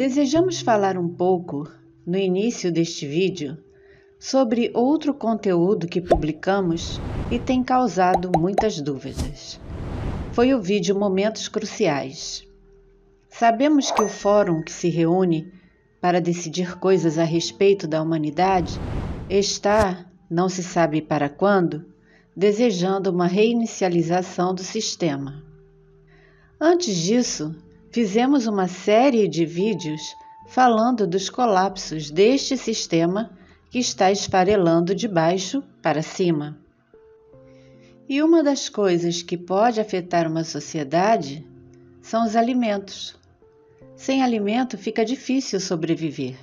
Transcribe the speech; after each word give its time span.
Desejamos 0.00 0.62
falar 0.62 0.96
um 0.96 1.06
pouco, 1.06 1.70
no 2.06 2.16
início 2.16 2.72
deste 2.72 3.06
vídeo, 3.06 3.58
sobre 4.18 4.70
outro 4.72 5.12
conteúdo 5.12 5.86
que 5.86 6.00
publicamos 6.00 6.98
e 7.30 7.38
tem 7.38 7.62
causado 7.62 8.32
muitas 8.34 8.80
dúvidas. 8.80 9.60
Foi 10.32 10.54
o 10.54 10.62
vídeo 10.62 10.98
Momentos 10.98 11.48
Cruciais. 11.48 12.48
Sabemos 13.28 13.90
que 13.90 14.00
o 14.00 14.08
fórum 14.08 14.62
que 14.62 14.72
se 14.72 14.88
reúne 14.88 15.52
para 16.00 16.18
decidir 16.18 16.78
coisas 16.78 17.18
a 17.18 17.24
respeito 17.24 17.86
da 17.86 18.00
humanidade 18.00 18.80
está, 19.28 20.06
não 20.30 20.48
se 20.48 20.62
sabe 20.62 21.02
para 21.02 21.28
quando, 21.28 21.84
desejando 22.34 23.10
uma 23.10 23.26
reinicialização 23.26 24.54
do 24.54 24.62
sistema. 24.62 25.44
Antes 26.58 26.96
disso, 26.96 27.54
fizemos 27.90 28.46
uma 28.46 28.68
série 28.68 29.28
de 29.28 29.44
vídeos 29.44 30.00
falando 30.48 31.06
dos 31.06 31.28
colapsos 31.28 32.10
deste 32.10 32.56
sistema 32.56 33.30
que 33.70 33.78
está 33.78 34.10
esfarelando 34.10 34.94
de 34.94 35.06
baixo 35.06 35.62
para 35.82 36.02
cima. 36.02 36.58
E 38.08 38.22
uma 38.22 38.42
das 38.42 38.68
coisas 38.68 39.22
que 39.22 39.36
pode 39.36 39.80
afetar 39.80 40.26
uma 40.26 40.42
sociedade 40.42 41.46
são 42.02 42.24
os 42.24 42.34
alimentos. 42.34 43.16
Sem 43.94 44.22
alimento 44.22 44.76
fica 44.76 45.04
difícil 45.04 45.60
sobreviver. 45.60 46.36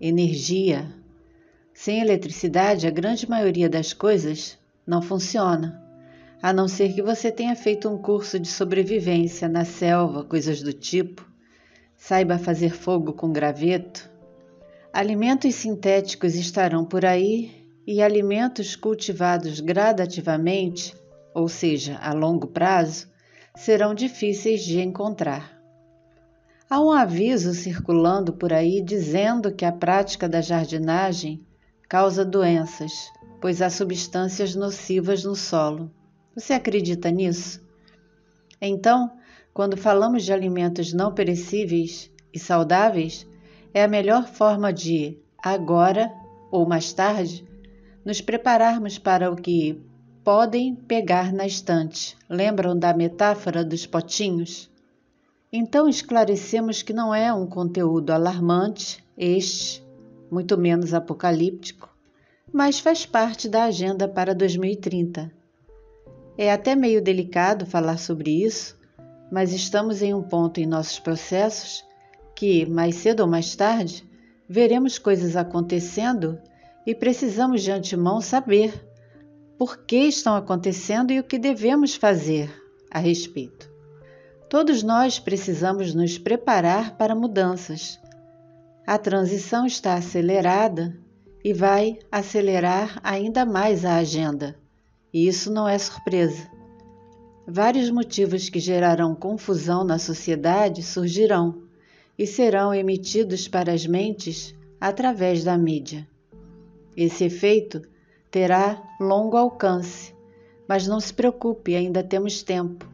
Energia. 0.00 0.90
Sem 1.74 2.00
eletricidade, 2.00 2.86
a 2.86 2.90
grande 2.90 3.28
maioria 3.28 3.68
das 3.68 3.92
coisas 3.92 4.58
não 4.86 5.02
funciona, 5.02 5.85
a 6.46 6.52
não 6.52 6.68
ser 6.68 6.92
que 6.92 7.02
você 7.02 7.32
tenha 7.32 7.56
feito 7.56 7.88
um 7.88 7.98
curso 7.98 8.38
de 8.38 8.46
sobrevivência 8.46 9.48
na 9.48 9.64
selva, 9.64 10.22
coisas 10.22 10.62
do 10.62 10.72
tipo, 10.72 11.28
saiba 11.96 12.38
fazer 12.38 12.70
fogo 12.70 13.12
com 13.12 13.32
graveto. 13.32 14.08
Alimentos 14.92 15.56
sintéticos 15.56 16.36
estarão 16.36 16.84
por 16.84 17.04
aí 17.04 17.66
e 17.84 18.00
alimentos 18.00 18.76
cultivados 18.76 19.58
gradativamente, 19.58 20.94
ou 21.34 21.48
seja, 21.48 21.98
a 22.00 22.12
longo 22.12 22.46
prazo, 22.46 23.08
serão 23.56 23.92
difíceis 23.92 24.62
de 24.62 24.80
encontrar. 24.80 25.60
Há 26.70 26.80
um 26.80 26.92
aviso 26.92 27.54
circulando 27.54 28.32
por 28.32 28.52
aí 28.52 28.80
dizendo 28.80 29.52
que 29.52 29.64
a 29.64 29.72
prática 29.72 30.28
da 30.28 30.40
jardinagem 30.40 31.44
causa 31.88 32.24
doenças, 32.24 32.92
pois 33.40 33.60
há 33.60 33.68
substâncias 33.68 34.54
nocivas 34.54 35.24
no 35.24 35.34
solo. 35.34 35.90
Você 36.36 36.52
acredita 36.52 37.10
nisso? 37.10 37.62
Então, 38.60 39.10
quando 39.54 39.74
falamos 39.74 40.22
de 40.22 40.34
alimentos 40.34 40.92
não 40.92 41.14
perecíveis 41.14 42.10
e 42.30 42.38
saudáveis, 42.38 43.26
é 43.72 43.82
a 43.82 43.88
melhor 43.88 44.26
forma 44.26 44.70
de, 44.70 45.18
agora 45.42 46.12
ou 46.50 46.68
mais 46.68 46.92
tarde, 46.92 47.42
nos 48.04 48.20
prepararmos 48.20 48.98
para 48.98 49.32
o 49.32 49.36
que 49.36 49.80
podem 50.22 50.74
pegar 50.74 51.32
na 51.32 51.46
estante. 51.46 52.14
Lembram 52.28 52.78
da 52.78 52.92
metáfora 52.92 53.64
dos 53.64 53.86
potinhos? 53.86 54.70
Então 55.50 55.88
esclarecemos 55.88 56.82
que 56.82 56.92
não 56.92 57.14
é 57.14 57.32
um 57.32 57.46
conteúdo 57.46 58.10
alarmante 58.10 59.02
este, 59.16 59.82
muito 60.30 60.58
menos 60.58 60.92
apocalíptico, 60.92 61.88
mas 62.52 62.78
faz 62.78 63.06
parte 63.06 63.48
da 63.48 63.64
agenda 63.64 64.06
para 64.06 64.34
2030. 64.34 65.45
É 66.38 66.52
até 66.52 66.74
meio 66.74 67.02
delicado 67.02 67.64
falar 67.64 67.98
sobre 67.98 68.44
isso, 68.44 68.78
mas 69.32 69.52
estamos 69.52 70.02
em 70.02 70.12
um 70.12 70.22
ponto 70.22 70.60
em 70.60 70.66
nossos 70.66 70.98
processos 70.98 71.84
que, 72.34 72.66
mais 72.66 72.96
cedo 72.96 73.20
ou 73.20 73.26
mais 73.26 73.56
tarde, 73.56 74.04
veremos 74.48 74.98
coisas 74.98 75.34
acontecendo 75.34 76.38
e 76.86 76.94
precisamos 76.94 77.62
de 77.62 77.72
antemão 77.72 78.20
saber 78.20 78.86
por 79.58 79.78
que 79.78 79.96
estão 79.96 80.36
acontecendo 80.36 81.10
e 81.10 81.18
o 81.18 81.24
que 81.24 81.38
devemos 81.38 81.94
fazer 81.94 82.52
a 82.90 82.98
respeito. 82.98 83.70
Todos 84.48 84.82
nós 84.82 85.18
precisamos 85.18 85.94
nos 85.94 86.18
preparar 86.18 86.96
para 86.96 87.14
mudanças. 87.14 87.98
A 88.86 88.98
transição 88.98 89.66
está 89.66 89.94
acelerada 89.94 90.96
e 91.42 91.52
vai 91.52 91.98
acelerar 92.12 93.00
ainda 93.02 93.44
mais 93.44 93.84
a 93.84 93.96
agenda. 93.96 94.56
E 95.16 95.26
isso 95.28 95.50
não 95.50 95.66
é 95.66 95.78
surpresa. 95.78 96.46
Vários 97.48 97.88
motivos 97.88 98.50
que 98.50 98.60
gerarão 98.60 99.14
confusão 99.14 99.82
na 99.82 99.98
sociedade 99.98 100.82
surgirão 100.82 101.62
e 102.18 102.26
serão 102.26 102.74
emitidos 102.74 103.48
para 103.48 103.72
as 103.72 103.86
mentes 103.86 104.54
através 104.78 105.42
da 105.42 105.56
mídia. 105.56 106.06
Esse 106.94 107.24
efeito 107.24 107.80
terá 108.30 108.78
longo 109.00 109.38
alcance, 109.38 110.14
mas 110.68 110.86
não 110.86 111.00
se 111.00 111.14
preocupe, 111.14 111.74
ainda 111.74 112.04
temos 112.04 112.42
tempo. 112.42 112.86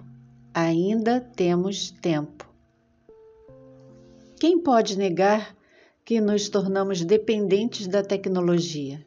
Ainda 0.55 1.21
temos 1.21 1.91
tempo. 1.91 2.49
Quem 4.39 4.61
pode 4.61 4.97
negar 4.97 5.57
que 6.05 6.21
nos 6.21 6.49
tornamos 6.49 7.05
dependentes 7.05 7.89
da 7.89 8.01
tecnologia. 8.01 9.05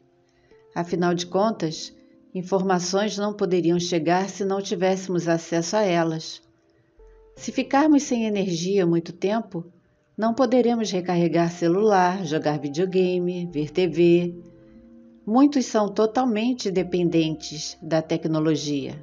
Afinal 0.74 1.14
de 1.14 1.24
contas, 1.24 1.95
informações 2.36 3.16
não 3.16 3.32
poderiam 3.32 3.80
chegar 3.80 4.28
se 4.28 4.44
não 4.44 4.60
tivéssemos 4.60 5.26
acesso 5.26 5.74
a 5.74 5.82
elas. 5.82 6.42
Se 7.34 7.50
ficarmos 7.50 8.02
sem 8.02 8.26
energia 8.26 8.86
muito 8.86 9.10
tempo, 9.10 9.64
não 10.14 10.34
poderemos 10.34 10.90
recarregar 10.90 11.50
celular, 11.50 12.26
jogar 12.26 12.58
videogame, 12.58 13.46
ver 13.46 13.70
TV. 13.70 14.34
Muitos 15.26 15.64
são 15.64 15.88
totalmente 15.88 16.70
dependentes 16.70 17.78
da 17.80 18.02
tecnologia. 18.02 18.94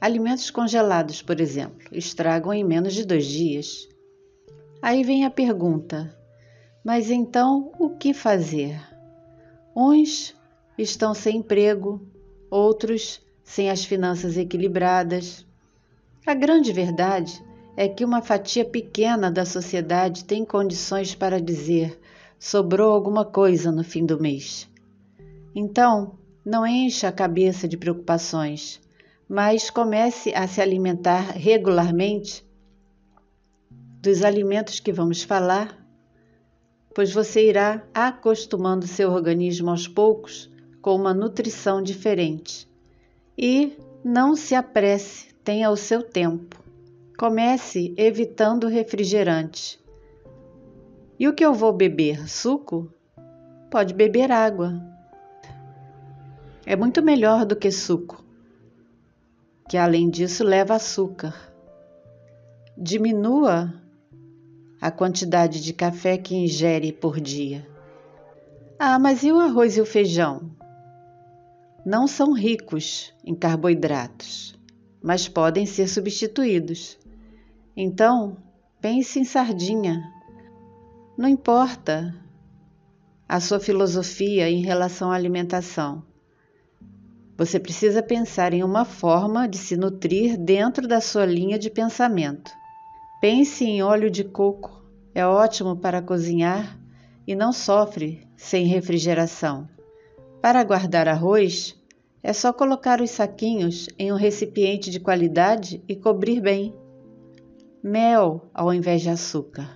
Alimentos 0.00 0.50
congelados, 0.50 1.22
por 1.22 1.40
exemplo, 1.40 1.78
estragam 1.92 2.52
em 2.52 2.64
menos 2.64 2.92
de 2.92 3.04
dois 3.04 3.24
dias. 3.24 3.88
Aí 4.82 5.04
vem 5.04 5.24
a 5.24 5.30
pergunta: 5.30 6.12
mas 6.84 7.08
então, 7.08 7.70
o 7.78 7.90
que 7.90 8.12
fazer? 8.12 8.80
Uns 9.76 10.34
estão 10.76 11.14
sem 11.14 11.38
emprego, 11.38 12.00
outros 12.50 13.20
sem 13.42 13.70
as 13.70 13.84
finanças 13.84 14.36
equilibradas. 14.36 15.46
A 16.26 16.34
grande 16.34 16.72
verdade 16.72 17.44
é 17.76 17.88
que 17.88 18.04
uma 18.04 18.22
fatia 18.22 18.64
pequena 18.64 19.30
da 19.30 19.44
sociedade 19.44 20.24
tem 20.24 20.44
condições 20.44 21.14
para 21.14 21.40
dizer: 21.40 21.98
sobrou 22.38 22.92
alguma 22.92 23.24
coisa 23.24 23.70
no 23.70 23.84
fim 23.84 24.04
do 24.04 24.20
mês. 24.20 24.68
Então, 25.54 26.18
não 26.44 26.66
encha 26.66 27.08
a 27.08 27.12
cabeça 27.12 27.68
de 27.68 27.76
preocupações, 27.76 28.80
mas 29.28 29.70
comece 29.70 30.34
a 30.34 30.46
se 30.46 30.60
alimentar 30.60 31.32
regularmente 31.32 32.44
dos 34.00 34.22
alimentos 34.22 34.80
que 34.80 34.92
vamos 34.92 35.22
falar 35.22 35.84
pois 36.94 37.12
você 37.12 37.48
irá 37.48 37.84
acostumando 37.92 38.86
seu 38.86 39.10
organismo 39.10 39.70
aos 39.70 39.88
poucos 39.88 40.48
com 40.84 40.94
uma 40.94 41.14
nutrição 41.14 41.80
diferente. 41.80 42.68
E 43.38 43.72
não 44.04 44.36
se 44.36 44.54
apresse, 44.54 45.34
tenha 45.42 45.70
o 45.70 45.78
seu 45.78 46.02
tempo. 46.02 46.62
Comece 47.18 47.94
evitando 47.96 48.68
refrigerante. 48.68 49.82
E 51.18 51.26
o 51.26 51.32
que 51.32 51.42
eu 51.42 51.54
vou 51.54 51.72
beber? 51.72 52.28
Suco? 52.28 52.92
Pode 53.70 53.94
beber 53.94 54.30
água. 54.30 54.78
É 56.66 56.76
muito 56.76 57.02
melhor 57.02 57.46
do 57.46 57.56
que 57.56 57.70
suco, 57.70 58.22
que 59.70 59.78
além 59.78 60.10
disso 60.10 60.44
leva 60.44 60.74
açúcar. 60.74 61.50
Diminua 62.76 63.72
a 64.82 64.90
quantidade 64.90 65.62
de 65.62 65.72
café 65.72 66.18
que 66.18 66.36
ingere 66.36 66.92
por 66.92 67.18
dia. 67.18 67.66
Ah, 68.78 68.98
mas 68.98 69.22
e 69.22 69.32
o 69.32 69.40
arroz 69.40 69.78
e 69.78 69.80
o 69.80 69.86
feijão? 69.86 70.52
Não 71.84 72.06
são 72.06 72.32
ricos 72.32 73.12
em 73.22 73.34
carboidratos, 73.34 74.58
mas 75.02 75.28
podem 75.28 75.66
ser 75.66 75.86
substituídos. 75.86 76.98
Então, 77.76 78.38
pense 78.80 79.18
em 79.20 79.24
sardinha. 79.24 80.02
Não 81.18 81.28
importa 81.28 82.14
a 83.28 83.38
sua 83.38 83.60
filosofia 83.60 84.48
em 84.48 84.62
relação 84.62 85.10
à 85.10 85.14
alimentação. 85.14 86.02
Você 87.36 87.60
precisa 87.60 88.02
pensar 88.02 88.54
em 88.54 88.62
uma 88.62 88.86
forma 88.86 89.46
de 89.46 89.58
se 89.58 89.76
nutrir 89.76 90.38
dentro 90.38 90.88
da 90.88 91.02
sua 91.02 91.26
linha 91.26 91.58
de 91.58 91.68
pensamento. 91.68 92.56
Pense 93.20 93.62
em 93.62 93.82
óleo 93.82 94.10
de 94.10 94.24
coco, 94.24 94.82
é 95.14 95.26
ótimo 95.26 95.76
para 95.76 96.00
cozinhar 96.00 96.78
e 97.26 97.34
não 97.34 97.52
sofre 97.52 98.26
sem 98.36 98.66
refrigeração. 98.66 99.68
Para 100.44 100.62
guardar 100.62 101.08
arroz, 101.08 101.74
é 102.22 102.30
só 102.34 102.52
colocar 102.52 103.00
os 103.00 103.12
saquinhos 103.12 103.88
em 103.98 104.12
um 104.12 104.16
recipiente 104.16 104.90
de 104.90 105.00
qualidade 105.00 105.82
e 105.88 105.96
cobrir 105.96 106.38
bem. 106.38 106.76
Mel 107.82 108.50
ao 108.52 108.70
invés 108.70 109.00
de 109.00 109.08
açúcar. 109.08 109.74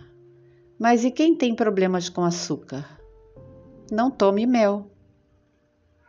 Mas 0.79 1.07
e 1.07 1.11
quem 1.11 1.35
tem 1.35 1.55
problemas 1.55 2.11
com 2.11 2.23
açúcar? 2.23 3.01
Não 3.91 4.11
tome 4.11 4.45
mel. 4.45 4.91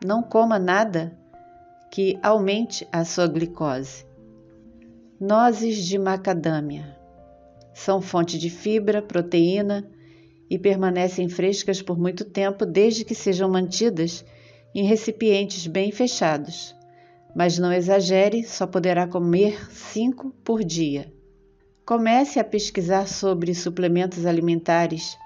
Não 0.04 0.22
coma 0.22 0.60
nada 0.60 1.18
que 1.90 2.20
aumente 2.22 2.86
a 2.92 3.06
sua 3.06 3.28
glicose. 3.28 4.06
Nozes 5.18 5.86
de 5.86 5.98
macadâmia 5.98 7.00
são 7.74 8.02
fonte 8.02 8.38
de 8.38 8.50
fibra, 8.50 9.02
proteína 9.02 9.90
e 10.50 10.60
permanecem 10.60 11.30
frescas 11.30 11.82
por 11.82 11.98
muito 11.98 12.26
tempo 12.26 12.66
desde 12.66 13.06
que 13.06 13.16
sejam 13.16 13.50
mantidas 13.50 14.26
em 14.74 14.86
recipientes 14.86 15.68
bem 15.68 15.92
fechados. 15.92 16.75
Mas 17.36 17.57
não 17.57 17.71
exagere, 17.71 18.44
só 18.44 18.66
poderá 18.66 19.07
comer 19.07 19.71
cinco 19.71 20.31
por 20.44 20.63
dia. 20.63 21.12
Comece 21.86 22.39
a 22.39 22.44
pesquisar 22.44 23.07
sobre 23.07 23.54
suplementos 23.54 24.25
alimentares, 24.25 25.18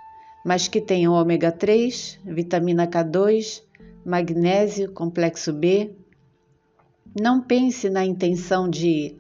mas 0.46 0.68
que 0.68 0.82
tenham 0.82 1.14
ômega 1.14 1.52
3, 1.52 2.20
vitamina 2.26 2.88
K2, 2.88 3.62
magnésio, 4.06 4.92
complexo 4.92 5.54
B. 5.54 5.92
Não 7.20 7.42
pense 7.42 7.90
na 7.90 8.06
intenção 8.06 8.70
de 8.70 9.16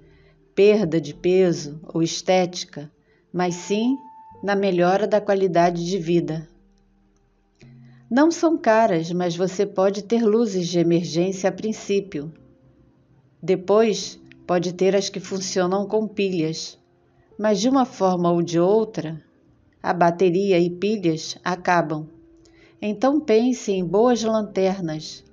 perda 0.55 0.99
de 0.99 1.13
peso 1.13 1.79
ou 1.93 2.03
estética, 2.03 2.91
mas 3.31 3.55
sim 3.55 3.97
na 4.43 4.55
melhora 4.55 5.07
da 5.07 5.21
qualidade 5.21 5.85
de 5.85 5.97
vida. 5.97 6.47
Não 8.15 8.29
são 8.29 8.55
caras, 8.55 9.11
mas 9.11 9.35
você 9.35 9.65
pode 9.65 10.03
ter 10.03 10.23
luzes 10.23 10.67
de 10.67 10.77
emergência 10.77 11.49
a 11.49 11.51
princípio. 11.51 12.31
Depois, 13.41 14.19
pode 14.45 14.73
ter 14.73 14.95
as 14.95 15.09
que 15.09 15.19
funcionam 15.19 15.87
com 15.87 16.07
pilhas 16.07 16.77
mas 17.37 17.59
de 17.59 17.69
uma 17.69 17.85
forma 17.85 18.31
ou 18.31 18.41
de 18.41 18.59
outra, 18.59 19.21
a 19.81 19.93
bateria 19.93 20.59
e 20.59 20.69
pilhas 20.69 21.37
acabam. 21.43 22.07
Então 22.81 23.19
pense 23.19 23.71
em 23.71 23.85
boas 23.85 24.23
lanternas 24.23 25.23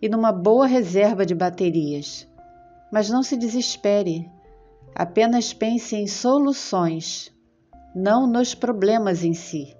e 0.00 0.08
numa 0.08 0.32
boa 0.32 0.66
reserva 0.66 1.24
de 1.24 1.34
baterias. 1.34 2.28
Mas 2.92 3.08
não 3.08 3.22
se 3.22 3.36
desespere, 3.36 4.30
apenas 4.94 5.52
pense 5.52 5.96
em 5.96 6.06
soluções, 6.06 7.32
não 7.94 8.26
nos 8.26 8.54
problemas 8.54 9.24
em 9.24 9.34
si. 9.34 9.77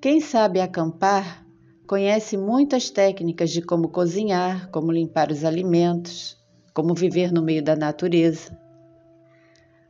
Quem 0.00 0.18
sabe 0.18 0.62
acampar 0.62 1.44
conhece 1.86 2.34
muitas 2.34 2.88
técnicas 2.88 3.50
de 3.50 3.60
como 3.60 3.90
cozinhar, 3.90 4.70
como 4.70 4.90
limpar 4.90 5.30
os 5.30 5.44
alimentos, 5.44 6.38
como 6.72 6.94
viver 6.94 7.30
no 7.30 7.42
meio 7.42 7.62
da 7.62 7.76
natureza. 7.76 8.58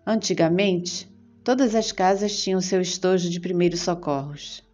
Antigamente, 0.05 1.09
todas 1.45 1.77
as 1.77 1.93
casas 1.93 2.37
tinham 2.43 2.61
seu 2.61 2.81
estojo 2.81 3.31
de 3.31 3.39
primeiros 3.39 3.83
socorros. 3.83 4.65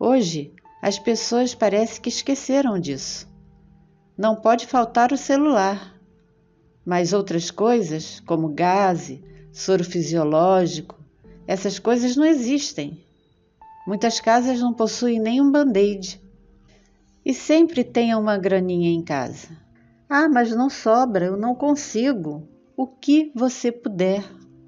Hoje, 0.00 0.52
as 0.82 0.98
pessoas 0.98 1.54
parecem 1.54 2.02
que 2.02 2.08
esqueceram 2.08 2.76
disso. 2.76 3.28
Não 4.18 4.34
pode 4.34 4.66
faltar 4.66 5.12
o 5.12 5.16
celular, 5.16 5.94
mas 6.84 7.12
outras 7.12 7.52
coisas, 7.52 8.18
como 8.26 8.48
gás, 8.48 9.16
soro 9.52 9.84
fisiológico, 9.84 10.98
essas 11.46 11.78
coisas 11.78 12.16
não 12.16 12.24
existem. 12.24 13.05
Muitas 13.86 14.18
casas 14.18 14.60
não 14.60 14.74
possuem 14.74 15.20
nenhum 15.20 15.50
band-aid. 15.50 16.20
E 17.24 17.32
sempre 17.32 17.84
tenha 17.84 18.18
uma 18.18 18.36
graninha 18.36 18.90
em 18.90 19.02
casa. 19.02 19.48
Ah, 20.08 20.28
mas 20.28 20.50
não 20.50 20.68
sobra, 20.68 21.26
eu 21.26 21.36
não 21.36 21.54
consigo. 21.54 22.48
O 22.76 22.86
que 22.86 23.30
você 23.34 23.70
puder 23.70 24.24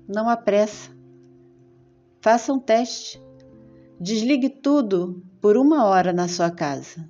não 0.09 0.29
há 0.29 0.37
pressa. 0.37 0.91
Faça 2.21 2.53
um 2.53 2.59
teste. 2.59 3.23
Desligue 4.01 4.49
tudo 4.49 5.23
por 5.41 5.57
uma 5.57 5.85
hora 5.87 6.13
na 6.13 6.29
sua 6.29 6.51
casa, 6.51 7.09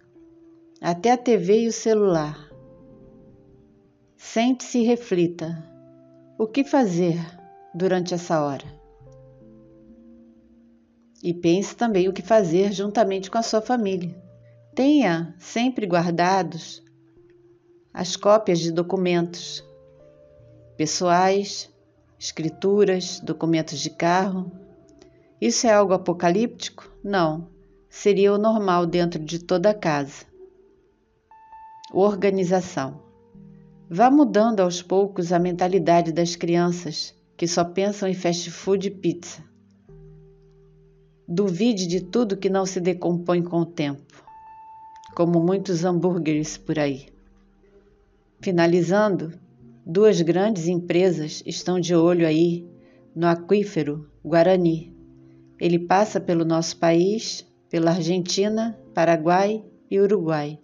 até 0.80 1.12
a 1.12 1.18
TV 1.18 1.62
e 1.62 1.68
o 1.68 1.72
celular. 1.72 2.48
Sente-se 4.16 4.78
e 4.78 4.84
reflita: 4.84 5.62
o 6.38 6.46
que 6.46 6.64
fazer 6.64 7.18
durante 7.74 8.14
essa 8.14 8.40
hora? 8.40 8.64
E 11.22 11.34
pense 11.34 11.74
também 11.74 12.08
o 12.08 12.12
que 12.12 12.22
fazer 12.22 12.72
juntamente 12.72 13.30
com 13.30 13.38
a 13.38 13.42
sua 13.42 13.60
família. 13.60 14.14
Tenha 14.74 15.34
sempre 15.38 15.86
guardados 15.86 16.82
as 17.92 18.14
cópias 18.14 18.60
de 18.60 18.70
documentos 18.70 19.64
pessoais 20.76 21.68
escrituras, 22.18 23.20
documentos 23.20 23.78
de 23.78 23.90
carro. 23.90 24.50
Isso 25.40 25.66
é 25.66 25.72
algo 25.72 25.92
apocalíptico? 25.92 26.90
Não, 27.02 27.48
seria 27.88 28.32
o 28.32 28.38
normal 28.38 28.86
dentro 28.86 29.22
de 29.22 29.38
toda 29.38 29.70
a 29.70 29.74
casa. 29.74 30.26
Organização. 31.92 33.00
Vá 33.88 34.10
mudando 34.10 34.60
aos 34.60 34.82
poucos 34.82 35.32
a 35.32 35.38
mentalidade 35.38 36.12
das 36.12 36.36
crianças 36.36 37.14
que 37.36 37.46
só 37.46 37.64
pensam 37.64 38.08
em 38.08 38.14
fast 38.14 38.50
food 38.50 38.88
e 38.88 38.90
pizza. 38.90 39.47
Duvide 41.28 41.86
de 41.86 42.00
tudo 42.00 42.36
que 42.36 42.48
não 42.48 42.64
se 42.64 42.80
decompõe 42.80 43.42
com 43.42 43.60
o 43.60 43.66
tempo, 43.66 44.24
como 45.14 45.38
muitos 45.38 45.84
hambúrgueres 45.84 46.56
por 46.56 46.78
aí. 46.78 47.08
Finalizando, 48.40 49.38
Duas 49.90 50.20
grandes 50.20 50.68
empresas 50.68 51.42
estão 51.46 51.80
de 51.80 51.94
olho 51.94 52.26
aí 52.26 52.68
no 53.16 53.26
aquífero 53.26 54.06
Guarani. 54.22 54.94
Ele 55.58 55.78
passa 55.78 56.20
pelo 56.20 56.44
nosso 56.44 56.76
país, 56.76 57.46
pela 57.70 57.92
Argentina, 57.92 58.78
Paraguai 58.92 59.64
e 59.90 59.98
Uruguai. 59.98 60.58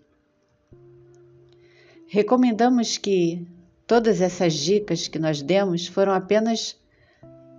Recomendamos 2.06 2.98
que 2.98 3.48
todas 3.86 4.20
essas 4.20 4.52
dicas 4.52 5.08
que 5.08 5.18
nós 5.18 5.40
demos 5.40 5.86
foram 5.86 6.12
apenas 6.12 6.78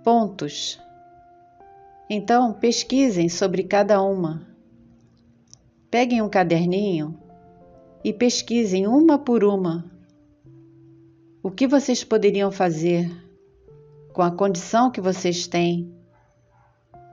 pontos. 0.04 0.78
Então, 2.08 2.52
pesquisem 2.52 3.28
sobre 3.28 3.64
cada 3.64 4.00
uma. 4.02 4.46
Peguem 5.90 6.22
um 6.22 6.28
caderninho 6.28 7.18
e 8.04 8.12
pesquisem 8.12 8.86
uma 8.86 9.18
por 9.18 9.42
uma 9.44 9.96
o 11.46 11.50
que 11.52 11.68
vocês 11.68 12.02
poderiam 12.02 12.50
fazer 12.50 13.08
com 14.12 14.20
a 14.20 14.32
condição 14.32 14.90
que 14.90 15.00
vocês 15.00 15.46
têm? 15.46 15.94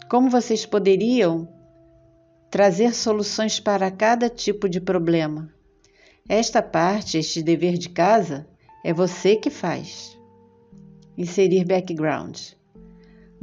Como 0.10 0.28
vocês 0.28 0.66
poderiam 0.66 1.48
trazer 2.50 2.96
soluções 2.96 3.60
para 3.60 3.92
cada 3.92 4.32
tipo 4.32 4.68
de 4.68 4.82
problema? 4.82 5.54
Esta 6.28 6.64
parte, 6.64 7.16
este 7.16 7.44
dever 7.44 7.78
de 7.78 7.90
casa, 7.90 8.48
é 8.84 8.92
você 8.92 9.36
que 9.36 9.52
faz. 9.52 10.18
Inserir 11.16 11.64
background. 11.64 12.40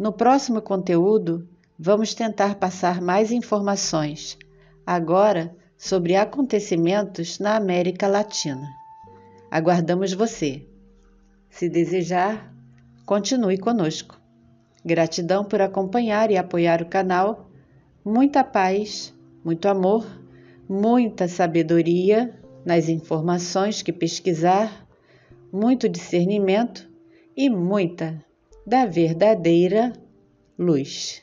No 0.01 0.15
próximo 0.15 0.63
conteúdo, 0.63 1.47
vamos 1.79 2.15
tentar 2.15 2.55
passar 2.55 3.03
mais 3.03 3.31
informações, 3.31 4.39
agora 4.87 5.55
sobre 5.77 6.17
acontecimentos 6.17 7.39
na 7.39 7.55
América 7.55 8.09
Latina. 8.09 8.67
Aguardamos 9.51 10.15
você! 10.15 10.67
Se 11.51 11.69
desejar, 11.69 12.51
continue 13.05 13.59
conosco. 13.59 14.19
Gratidão 14.83 15.45
por 15.45 15.61
acompanhar 15.61 16.31
e 16.31 16.39
apoiar 16.39 16.81
o 16.81 16.89
canal. 16.89 17.51
Muita 18.03 18.43
paz, 18.43 19.13
muito 19.45 19.69
amor, 19.69 20.07
muita 20.67 21.29
sabedoria 21.29 22.41
nas 22.65 22.89
informações 22.89 23.83
que 23.83 23.93
pesquisar, 23.93 24.87
muito 25.53 25.91
discernimento 25.91 26.89
e 27.37 27.51
muita 27.51 28.25
da 28.67 28.85
verdadeira 28.87 29.93
luz. 30.59 31.23